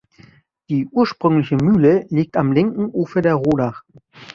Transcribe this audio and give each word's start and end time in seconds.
Die 0.71 0.87
ursprüngliche 0.87 1.57
Mühle 1.57 2.07
liegt 2.09 2.35
am 2.35 2.51
linken 2.51 2.85
Ufer 2.85 3.21
der 3.21 3.35
Rodach. 3.35 3.83